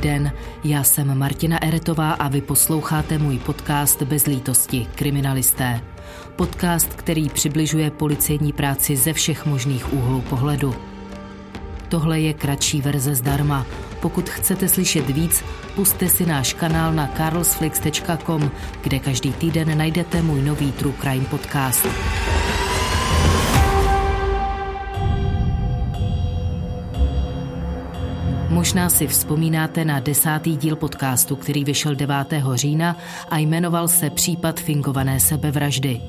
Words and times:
den, 0.00 0.32
já 0.64 0.82
jsem 0.82 1.18
Martina 1.18 1.62
Eretová 1.62 2.12
a 2.12 2.28
vy 2.28 2.40
posloucháte 2.40 3.18
můj 3.18 3.38
podcast 3.38 4.02
Bez 4.02 4.26
lítosti, 4.26 4.86
kriminalisté. 4.94 5.80
Podcast, 6.36 6.94
který 6.94 7.28
přibližuje 7.28 7.90
policejní 7.90 8.52
práci 8.52 8.96
ze 8.96 9.12
všech 9.12 9.46
možných 9.46 9.92
úhlů 9.92 10.20
pohledu. 10.20 10.74
Tohle 11.88 12.20
je 12.20 12.34
kratší 12.34 12.80
verze 12.80 13.14
zdarma. 13.14 13.66
Pokud 14.00 14.28
chcete 14.28 14.68
slyšet 14.68 15.10
víc, 15.10 15.44
puste 15.74 16.08
si 16.08 16.26
náš 16.26 16.52
kanál 16.52 16.92
na 16.92 17.10
carlsflix.com, 17.16 18.50
kde 18.80 18.98
každý 18.98 19.32
týden 19.32 19.78
najdete 19.78 20.22
můj 20.22 20.42
nový 20.42 20.72
True 20.72 20.94
Crime 21.00 21.24
podcast. 21.24 21.86
Možná 28.54 28.90
si 28.90 29.06
vzpomínáte 29.06 29.84
na 29.84 30.00
desátý 30.00 30.56
díl 30.56 30.76
podcastu, 30.76 31.36
který 31.36 31.64
vyšel 31.64 31.94
9. 31.94 32.16
října 32.54 32.96
a 33.30 33.38
jmenoval 33.38 33.88
se 33.88 34.10
Případ 34.10 34.60
fingované 34.60 35.20
sebevraždy. 35.20 36.00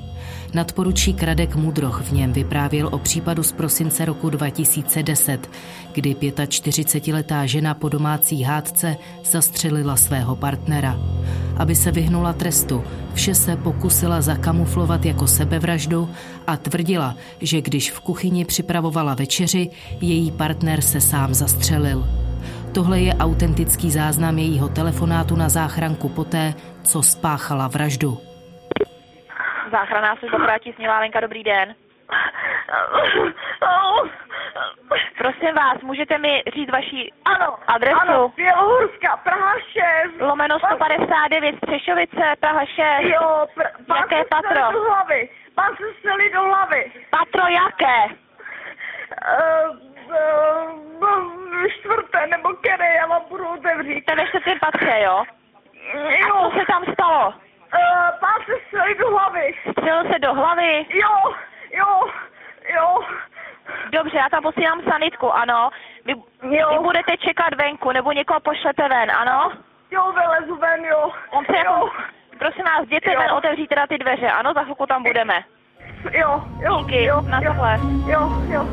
Nadporučík 0.53 1.23
Radek 1.23 1.55
Mudroch 1.55 2.01
v 2.01 2.11
něm 2.11 2.33
vyprávěl 2.33 2.89
o 2.91 2.99
případu 2.99 3.43
z 3.43 3.51
prosince 3.51 4.05
roku 4.05 4.29
2010, 4.29 5.49
kdy 5.91 6.13
45-letá 6.13 7.45
žena 7.45 7.73
po 7.73 7.89
domácí 7.89 8.43
hádce 8.43 8.97
zastřelila 9.23 9.95
svého 9.95 10.35
partnera. 10.35 10.99
Aby 11.57 11.75
se 11.75 11.91
vyhnula 11.91 12.33
trestu, 12.33 12.83
vše 13.13 13.35
se 13.35 13.55
pokusila 13.55 14.21
zakamuflovat 14.21 15.05
jako 15.05 15.27
sebevraždu 15.27 16.09
a 16.47 16.57
tvrdila, 16.57 17.15
že 17.41 17.61
když 17.61 17.91
v 17.91 17.99
kuchyni 17.99 18.45
připravovala 18.45 19.13
večeři, 19.13 19.69
její 20.01 20.31
partner 20.31 20.81
se 20.81 21.01
sám 21.01 21.33
zastřelil. 21.33 22.24
Tohle 22.75 22.99
je 22.99 23.13
autentický 23.19 23.91
záznam 23.91 24.37
jejího 24.37 24.67
telefonátu 24.69 25.35
na 25.35 25.49
záchranku 25.49 26.09
poté, 26.09 26.53
co 26.83 27.03
spáchala 27.03 27.67
vraždu. 27.67 28.17
Záchranná 29.71 30.15
služba 30.15 30.37
Prátí 30.37 30.73
Snělá 30.73 30.99
Lenka, 30.99 31.19
dobrý 31.19 31.43
den. 31.43 31.75
Prosím 35.17 35.55
vás, 35.55 35.81
můžete 35.81 36.17
mi 36.17 36.43
říct 36.55 36.71
vaši 36.71 37.11
Ano, 37.25 37.55
adresu? 37.67 37.97
ano, 38.01 38.31
Bělohorská, 38.35 39.17
Praha 39.17 39.53
6. 40.09 40.21
Lomeno 40.21 40.59
159, 40.59 41.55
Střešovice, 41.57 42.23
Praha 42.39 42.65
6. 42.65 42.75
Jo, 43.01 43.45
pr- 43.57 43.85
pán 43.87 43.97
Jaké 43.97 44.17
se 44.17 44.27
patro? 44.29 44.71
do 44.71 44.83
hlavy. 44.83 45.29
Pán 45.55 45.71
se 45.77 45.83
do 46.33 46.41
hlavy. 46.41 46.91
Patro 47.09 47.47
jaké? 47.47 48.15
Uh, 48.15 49.84
uh, 50.07 51.67
čtvrté 51.79 52.27
nebo 52.27 52.49
které, 52.53 52.93
já 52.95 53.05
vám 53.07 53.21
budu 53.29 53.47
otevřít. 53.47 54.01
Jste 54.03 54.15
ve 54.15 54.27
čtvrtém 54.27 54.59
patře, 54.59 55.01
jo? 55.03 55.23
A 55.93 56.27
Jo, 56.27 56.51
co 56.53 56.59
se 56.59 56.65
tam 56.65 56.83
stalo? 56.93 57.27
uh, 57.27 57.33
pán 58.19 58.39
se 58.45 58.51
střelil 58.67 58.95
do 58.95 59.09
hlavy. 59.09 59.53
Střelil 59.71 60.03
se 60.13 60.19
do 60.19 60.33
hlavy? 60.33 60.85
Jo, 60.89 61.33
jo, 61.73 62.01
jo. 62.75 62.99
Dobře, 63.91 64.17
já 64.17 64.29
tam 64.29 64.43
posílám 64.43 64.81
sanitku, 64.89 65.31
ano. 65.33 65.69
Vy, 66.05 66.13
Jo. 66.57 66.69
vy 66.73 66.79
budete 66.79 67.17
čekat 67.17 67.53
venku, 67.55 67.91
nebo 67.91 68.11
někoho 68.11 68.39
pošlete 68.39 68.87
ven, 68.89 69.11
ano? 69.11 69.51
Jo, 69.91 70.11
vylezu 70.11 70.55
ven, 70.55 70.85
jo. 70.85 71.11
On 71.29 71.45
se 71.45 71.51
jo, 71.51 71.57
jako, 71.57 71.89
prosím 72.39 72.63
vás, 72.65 72.85
jděte 72.85 73.13
Jo. 73.13 73.19
ven, 73.19 73.31
otevřít 73.31 73.67
teda 73.67 73.87
ty 73.87 73.97
dveře, 73.97 74.27
ano? 74.31 74.53
Za 74.53 74.63
chvilku 74.63 74.85
tam 74.85 75.03
budeme. 75.03 75.43
jo, 76.11 76.43
jo, 76.59 76.77
Díky, 76.79 77.03
jo, 77.05 77.21
na 77.21 77.39
jo, 77.43 77.53
tohle. 77.53 77.77
jo, 78.07 78.29
jo. 78.49 78.65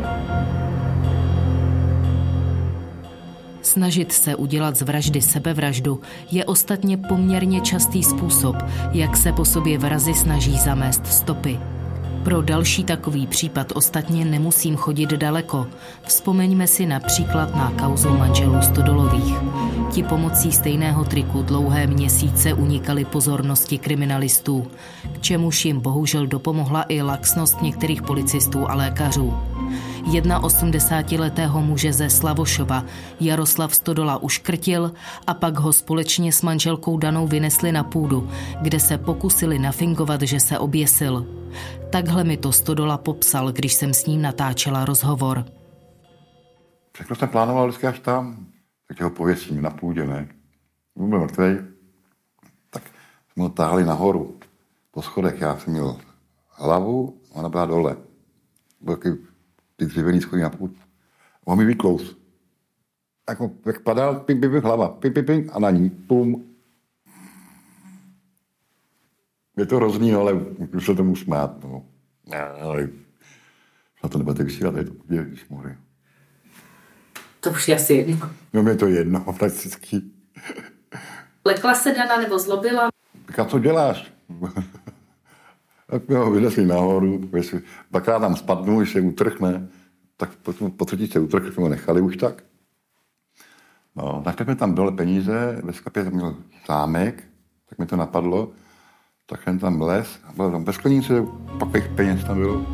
Snažit 3.62 4.12
se 4.12 4.36
udělat 4.36 4.76
z 4.76 4.82
vraždy 4.82 5.22
sebevraždu 5.22 6.00
je 6.30 6.44
ostatně 6.44 6.96
poměrně 6.96 7.60
častý 7.60 8.02
způsob, 8.02 8.56
jak 8.92 9.16
se 9.16 9.32
po 9.32 9.44
sobě 9.44 9.78
vrazy 9.78 10.14
snaží 10.14 10.58
zamést 10.58 11.06
stopy. 11.06 11.60
Pro 12.24 12.42
další 12.42 12.84
takový 12.84 13.26
případ 13.26 13.72
ostatně 13.74 14.24
nemusím 14.24 14.76
chodit 14.76 15.10
daleko. 15.10 15.66
Vzpomeňme 16.02 16.66
si 16.66 16.86
například 16.86 17.54
na 17.54 17.70
kauzu 17.70 18.08
manželů 18.08 18.62
Stodolových. 18.62 19.34
Ti 19.92 20.02
pomocí 20.02 20.52
stejného 20.52 21.04
triku 21.04 21.42
dlouhé 21.42 21.86
měsíce 21.86 22.54
unikali 22.54 23.04
pozornosti 23.04 23.78
kriminalistů, 23.78 24.66
k 25.12 25.20
čemuž 25.20 25.64
jim 25.64 25.80
bohužel 25.80 26.26
dopomohla 26.26 26.84
i 26.88 27.02
laxnost 27.02 27.62
některých 27.62 28.02
policistů 28.02 28.70
a 28.70 28.74
lékařů. 28.74 29.34
81-letého 30.02 31.62
muže 31.62 31.92
ze 31.92 32.10
Slavošova 32.10 32.84
Jaroslav 33.20 33.74
Stodola 33.74 34.22
uškrtil 34.22 34.92
a 35.26 35.34
pak 35.34 35.58
ho 35.58 35.72
společně 35.72 36.32
s 36.32 36.42
manželkou 36.42 36.98
Danou 36.98 37.26
vynesli 37.26 37.72
na 37.72 37.84
půdu, 37.84 38.28
kde 38.62 38.80
se 38.80 38.98
pokusili 38.98 39.58
nafingovat, 39.58 40.22
že 40.22 40.40
se 40.40 40.58
oběsil. 40.58 41.26
Takhle 41.90 42.24
mi 42.24 42.36
to 42.36 42.52
Stodola 42.52 42.98
popsal, 42.98 43.52
když 43.52 43.74
jsem 43.74 43.94
s 43.94 44.06
ním 44.06 44.22
natáčela 44.22 44.84
rozhovor. 44.84 45.44
Všechno 46.92 47.16
jsem 47.16 47.28
plánoval 47.28 47.68
vždycky 47.68 47.86
až 47.86 47.98
tam, 47.98 48.46
tak 48.92 49.00
ho 49.00 49.10
pověsím 49.10 49.62
na 49.62 49.70
půdě, 49.70 50.06
ne? 50.06 50.28
Byl 50.96 51.06
mrtvej, 51.06 51.58
tak 52.70 52.82
jsme 53.32 53.42
ho 53.42 53.48
táhli 53.48 53.84
nahoru 53.84 54.38
po 54.90 55.02
schodech. 55.02 55.40
Já 55.40 55.58
jsem 55.58 55.72
měl 55.72 56.00
hlavu, 56.48 57.20
ona 57.30 57.48
byla 57.48 57.66
dole. 57.66 57.96
Byl 58.80 58.96
takový 58.96 59.18
ty 59.76 59.86
dřevěný 59.86 60.20
schody 60.20 60.42
na 60.42 60.50
půd. 60.50 60.76
On 61.44 61.58
mi 61.58 61.64
vyklous. 61.64 62.16
Jako, 63.28 63.50
jak 63.66 63.82
padal, 63.82 64.20
pim, 64.20 64.40
pim, 64.40 64.50
pim, 64.50 64.62
hlava, 64.62 64.88
pim, 64.88 65.12
pim, 65.12 65.24
pim, 65.24 65.50
a 65.52 65.58
na 65.58 65.70
ní, 65.70 65.90
pum. 65.90 66.44
Je 69.56 69.66
to 69.66 69.76
hrozný, 69.76 70.10
no, 70.10 70.20
ale 70.20 70.34
můžu 70.72 70.80
se 70.80 70.94
tomu 70.94 71.16
smát, 71.16 71.64
no. 71.64 71.86
Ale 72.60 72.88
na 74.02 74.08
to 74.08 74.18
nebudete 74.18 74.44
vysílat, 74.44 74.76
je 74.76 74.84
to, 74.84 75.14
ježiš, 75.14 75.48
mohli. 75.48 75.76
To 77.42 77.50
už 77.50 77.68
je 77.68 77.76
asi 77.76 77.94
jedno. 77.94 78.30
No 78.52 78.62
mě 78.62 78.74
to 78.74 78.86
jedno, 78.86 79.20
prakticky. 79.38 80.02
Lekla 81.44 81.74
se 81.74 81.94
Dana 81.94 82.16
nebo 82.16 82.38
zlobila? 82.38 82.90
Tak 83.26 83.38
a 83.38 83.44
co 83.44 83.58
děláš? 83.58 84.12
tak 85.90 86.08
mi 86.08 86.14
ho 86.14 86.30
vynesli 86.30 86.66
nahoru, 86.66 87.20
jestli 87.36 87.60
dvakrát 87.90 88.18
tam 88.18 88.36
spadnu, 88.36 88.78
když 88.78 88.92
se 88.92 89.00
utrhne, 89.00 89.68
tak 90.16 90.30
po, 90.34 90.70
po 90.70 90.84
třetí 90.84 91.06
se 91.06 91.20
utrhne, 91.20 91.52
jsme 91.52 91.62
ho 91.62 91.68
nechali 91.68 92.00
už 92.00 92.16
tak. 92.16 92.42
No, 93.96 94.22
tak 94.24 94.40
jsme 94.42 94.56
tam 94.56 94.74
dole 94.74 94.92
peníze, 94.92 95.60
ve 95.62 95.72
sklepě 95.72 96.04
jsem 96.04 96.12
měl 96.12 96.36
zámek, 96.68 97.24
tak 97.68 97.78
mi 97.78 97.86
to 97.86 97.96
napadlo, 97.96 98.50
tak 99.26 99.42
jsem 99.42 99.58
tam 99.58 99.82
les, 99.82 100.18
a 100.24 100.32
bylo 100.32 100.50
tam 100.50 100.64
bez 100.64 100.74
sklenice, 100.74 101.26
pak 101.58 101.90
peněz 101.94 102.24
tam 102.24 102.38
bylo. 102.38 102.66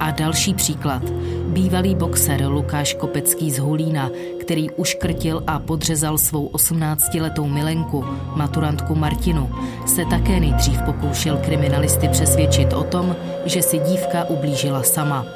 A 0.00 0.10
další 0.10 0.54
příklad. 0.54 1.02
Bývalý 1.46 1.94
boxer 1.94 2.46
Lukáš 2.46 2.94
Kopecký 2.94 3.50
z 3.50 3.58
Hulína, 3.58 4.10
který 4.40 4.70
uškrtil 4.70 5.42
a 5.46 5.58
podřezal 5.58 6.18
svou 6.18 6.48
18-letou 6.48 7.48
milenku, 7.48 8.04
maturantku 8.36 8.94
Martinu, 8.94 9.50
se 9.86 10.04
také 10.04 10.40
nejdřív 10.40 10.82
pokoušel 10.82 11.36
kriminalisty 11.36 12.08
přesvědčit 12.08 12.72
o 12.72 12.84
tom, 12.84 13.16
že 13.44 13.62
si 13.62 13.78
dívka 13.78 14.24
ublížila 14.24 14.82
sama. 14.82 15.26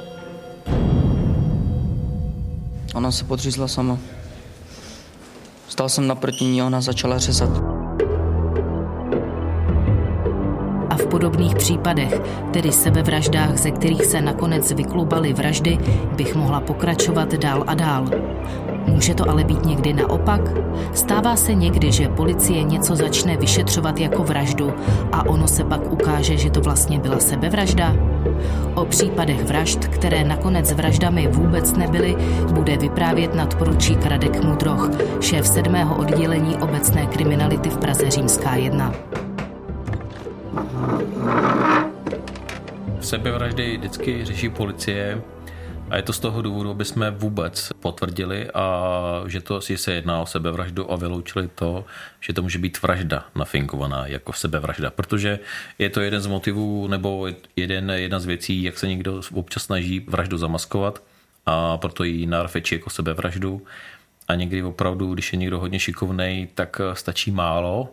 Ona 2.94 3.12
se 3.12 3.24
podřízla 3.24 3.68
sama. 3.68 3.98
Stal 5.68 5.88
jsem 5.88 6.06
naproti 6.06 6.44
ní 6.44 6.62
ona 6.62 6.80
začala 6.80 7.18
řezat. 7.18 7.79
Podobných 11.10 11.54
případech, 11.54 12.20
tedy 12.52 12.72
sebevraždách, 12.72 13.56
ze 13.56 13.70
kterých 13.70 14.04
se 14.04 14.20
nakonec 14.20 14.72
vyklubaly 14.72 15.32
vraždy, 15.32 15.78
bych 16.16 16.34
mohla 16.34 16.60
pokračovat 16.60 17.34
dál 17.34 17.64
a 17.66 17.74
dál. 17.74 18.04
Může 18.86 19.14
to 19.14 19.30
ale 19.30 19.44
být 19.44 19.64
někdy 19.64 19.92
naopak? 19.92 20.40
Stává 20.94 21.36
se 21.36 21.54
někdy, 21.54 21.92
že 21.92 22.08
policie 22.08 22.62
něco 22.62 22.96
začne 22.96 23.36
vyšetřovat 23.36 24.00
jako 24.00 24.22
vraždu 24.22 24.72
a 25.12 25.26
ono 25.26 25.48
se 25.48 25.64
pak 25.64 25.92
ukáže, 25.92 26.36
že 26.36 26.50
to 26.50 26.60
vlastně 26.60 26.98
byla 26.98 27.18
sebevražda? 27.18 27.96
O 28.74 28.84
případech 28.84 29.44
vražd, 29.44 29.84
které 29.84 30.24
nakonec 30.24 30.72
vraždami 30.72 31.28
vůbec 31.28 31.76
nebyly, 31.76 32.16
bude 32.52 32.76
vyprávět 32.76 33.34
nadporučík 33.34 34.06
Radek 34.06 34.44
Mudroch, 34.44 34.90
šéf 35.20 35.48
sedmého 35.48 35.96
oddělení 35.96 36.56
obecné 36.56 37.06
kriminality 37.06 37.70
v 37.70 37.78
Praze 37.78 38.10
Římská 38.10 38.54
1. 38.54 38.92
Sebevraždy 43.00 43.76
vždycky 43.76 44.24
řeší 44.24 44.48
policie 44.48 45.22
a 45.90 45.96
je 45.96 46.02
to 46.02 46.12
z 46.12 46.18
toho 46.18 46.42
důvodu, 46.42 46.70
aby 46.70 46.84
jsme 46.84 47.10
vůbec 47.10 47.72
potvrdili, 47.80 48.50
a 48.50 48.92
že, 49.26 49.40
to, 49.40 49.60
že 49.60 49.78
se 49.78 49.92
jedná 49.92 50.20
o 50.20 50.26
sebevraždu 50.26 50.92
a 50.92 50.96
vyloučili 50.96 51.48
to, 51.54 51.84
že 52.20 52.32
to 52.32 52.42
může 52.42 52.58
být 52.58 52.82
vražda 52.82 53.24
nafinkovaná 53.34 54.06
jako 54.06 54.32
sebevražda, 54.32 54.90
protože 54.90 55.38
je 55.78 55.90
to 55.90 56.00
jeden 56.00 56.20
z 56.20 56.26
motivů 56.26 56.86
nebo 56.86 57.28
jeden, 57.56 57.90
jedna 57.90 58.20
z 58.20 58.24
věcí, 58.24 58.62
jak 58.62 58.78
se 58.78 58.88
někdo 58.88 59.20
občas 59.32 59.62
snaží 59.62 60.00
vraždu 60.00 60.38
zamaskovat 60.38 61.02
a 61.46 61.76
proto 61.76 62.04
ji 62.04 62.26
narfečí 62.26 62.74
jako 62.74 62.90
sebevraždu. 62.90 63.62
A 64.28 64.34
někdy 64.34 64.62
opravdu, 64.62 65.14
když 65.14 65.32
je 65.32 65.38
někdo 65.38 65.60
hodně 65.60 65.80
šikovnej, 65.80 66.48
tak 66.54 66.80
stačí 66.92 67.30
málo 67.30 67.88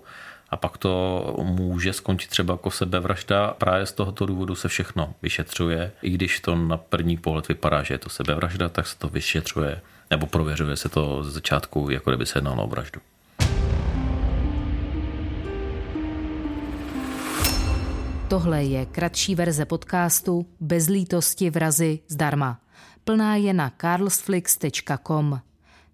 a 0.49 0.57
pak 0.57 0.77
to 0.77 1.35
může 1.43 1.93
skončit 1.93 2.29
třeba 2.29 2.53
jako 2.53 2.71
sebevražda. 2.71 3.53
Právě 3.57 3.85
z 3.85 3.91
tohoto 3.91 4.25
důvodu 4.25 4.55
se 4.55 4.67
všechno 4.67 5.13
vyšetřuje. 5.21 5.91
I 6.01 6.09
když 6.09 6.39
to 6.39 6.55
na 6.55 6.77
první 6.77 7.17
pohled 7.17 7.47
vypadá, 7.47 7.83
že 7.83 7.93
je 7.93 7.97
to 7.97 8.09
sebevražda, 8.09 8.69
tak 8.69 8.87
se 8.87 8.97
to 8.97 9.07
vyšetřuje 9.07 9.81
nebo 10.09 10.27
prověřuje 10.27 10.75
se 10.75 10.89
to 10.89 11.23
z 11.23 11.33
začátku, 11.33 11.89
jako 11.89 12.11
kdyby 12.11 12.25
se 12.25 12.37
jednalo 12.37 12.63
o 12.63 12.67
vraždu. 12.67 13.01
Tohle 18.27 18.63
je 18.63 18.85
kratší 18.85 19.35
verze 19.35 19.65
podcastu 19.65 20.45
Bez 20.59 20.87
lítosti 20.87 21.49
vrazy 21.49 21.99
zdarma. 22.07 22.59
Plná 23.03 23.35
je 23.35 23.53
na 23.53 23.71
carlsflix.com. 23.81 25.41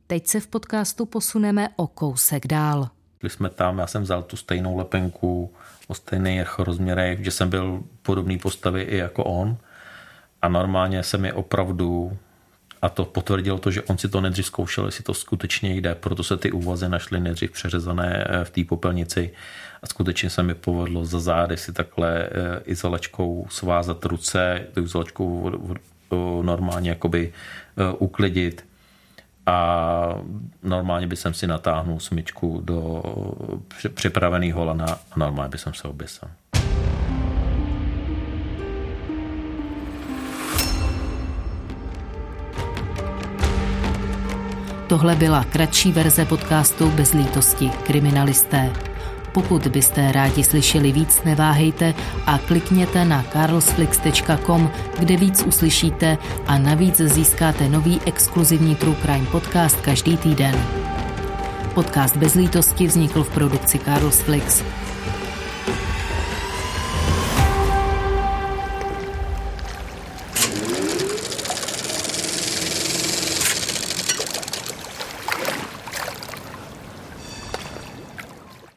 Teď 0.08 0.28
se 0.28 0.40
v 0.40 0.48
podcastu 0.48 1.06
posuneme 1.06 1.70
o 1.76 1.88
kousek 1.88 2.48
dál. 2.48 2.90
Když 3.24 3.34
jsme 3.34 3.50
tam, 3.50 3.80
já 3.80 3.88
jsem 3.88 4.04
vzal 4.04 4.24
tu 4.24 4.38
stejnou 4.38 4.78
lepenku 4.78 5.54
o 5.88 5.94
stejných 5.94 6.60
rozměrech, 6.60 7.24
že 7.24 7.32
jsem 7.32 7.50
byl 7.50 7.84
podobný 8.02 8.38
postavy 8.38 8.82
i 8.82 8.98
jako 8.98 9.24
on. 9.24 9.58
A 10.42 10.48
normálně 10.50 11.04
se 11.04 11.18
mi 11.18 11.34
opravdu 11.34 12.18
a 12.82 12.90
to 12.90 13.06
potvrdilo 13.06 13.60
to, 13.60 13.72
že 13.72 13.82
on 13.82 13.98
si 13.98 14.10
to 14.10 14.22
nejdřív 14.22 14.46
zkoušel, 14.46 14.86
jestli 14.86 15.04
to 15.04 15.14
skutečně 15.14 15.76
jde, 15.76 15.96
proto 15.96 16.24
se 16.24 16.38
ty 16.38 16.52
úvazy 16.52 16.90
našly 16.90 17.20
nejdřív 17.20 17.52
přeřezané 17.52 18.28
eh, 18.28 18.46
v 18.46 18.50
té 18.50 18.64
popelnici 18.64 19.32
a 19.84 19.88
skutečně 19.88 20.30
se 20.30 20.44
mi 20.44 20.56
povedlo 20.56 21.06
za 21.06 21.20
zády 21.20 21.58
si 21.58 21.74
takhle 21.74 22.24
eh, 22.24 22.30
izolačkou 22.66 23.48
svázat 23.50 24.06
ruce, 24.06 24.68
tu 24.74 24.84
izolačkou 24.84 25.52
normálně 26.42 26.90
jakoby 26.90 27.34
eh, 27.78 27.96
uklidit 27.98 28.66
a 29.46 30.16
normálně 30.64 31.08
by 31.08 31.16
jsem 31.16 31.34
si 31.34 31.48
natáhnul 31.48 32.00
smyčku 32.00 32.62
do 32.64 33.04
připravený 33.94 34.52
holana 34.52 34.86
a 34.86 35.20
normálně 35.20 35.50
by 35.50 35.58
jsem 35.58 35.74
se 35.74 35.88
oběsil. 35.88 36.30
Tohle 44.88 45.16
byla 45.16 45.44
kratší 45.44 45.92
verze 45.92 46.26
podcastu 46.26 46.92
Bez 46.92 47.14
lítosti 47.14 47.70
kriminalisté. 47.70 48.93
Pokud 49.34 49.68
byste 49.68 50.12
rádi 50.12 50.44
slyšeli 50.44 50.92
víc, 50.92 51.22
neváhejte 51.26 51.94
a 52.26 52.38
klikněte 52.38 53.06
na 53.06 53.26
carlsflix.com, 53.34 54.72
kde 55.00 55.18
víc 55.18 55.44
uslyšíte 55.44 56.18
a 56.48 56.58
navíc 56.58 56.98
získáte 56.98 57.70
nový 57.70 58.02
exkluzivní 58.06 58.76
True 58.76 58.96
Crime 59.02 59.26
podcast 59.32 59.82
každý 59.82 60.18
týden. 60.18 60.56
Podcast 61.74 62.18
Bez 62.18 62.34
lítosti 62.34 62.88
vznikl 62.88 63.24
v 63.24 63.30
produkci 63.30 63.80
Carlsflix. 63.80 64.64